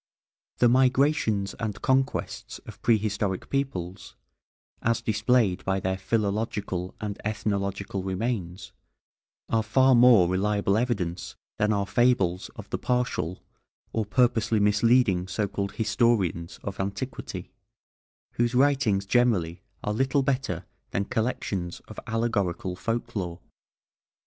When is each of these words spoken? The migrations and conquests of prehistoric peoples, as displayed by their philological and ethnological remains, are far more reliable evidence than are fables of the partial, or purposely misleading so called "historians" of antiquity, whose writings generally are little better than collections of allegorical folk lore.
The 0.57 0.67
migrations 0.67 1.53
and 1.59 1.79
conquests 1.79 2.57
of 2.65 2.81
prehistoric 2.81 3.51
peoples, 3.51 4.15
as 4.81 4.99
displayed 4.99 5.63
by 5.63 5.79
their 5.79 5.95
philological 5.99 6.95
and 6.99 7.21
ethnological 7.23 8.01
remains, 8.01 8.73
are 9.47 9.61
far 9.61 9.93
more 9.93 10.27
reliable 10.27 10.75
evidence 10.75 11.35
than 11.57 11.71
are 11.71 11.85
fables 11.85 12.49
of 12.55 12.67
the 12.71 12.79
partial, 12.79 13.43
or 13.93 14.03
purposely 14.07 14.59
misleading 14.59 15.27
so 15.27 15.47
called 15.47 15.73
"historians" 15.73 16.59
of 16.63 16.79
antiquity, 16.79 17.51
whose 18.31 18.55
writings 18.55 19.05
generally 19.05 19.61
are 19.83 19.93
little 19.93 20.23
better 20.23 20.65
than 20.89 21.05
collections 21.05 21.79
of 21.87 21.99
allegorical 22.07 22.75
folk 22.75 23.15
lore. 23.15 23.39